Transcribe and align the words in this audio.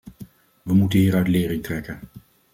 We 0.63 0.73
moeten 0.73 0.99
hieruit 0.99 1.27
lering 1.27 1.63
trekken. 1.63 1.99